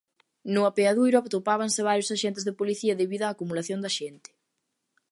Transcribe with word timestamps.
No 0.53 0.61
apeadoiro 0.69 1.17
atopábanse 1.19 1.87
varios 1.89 2.09
axentes 2.15 2.45
de 2.45 2.57
policía 2.59 2.99
debido 3.01 3.23
á 3.27 3.29
acumulación 3.31 3.79
de 3.81 3.89
xente. 3.97 4.29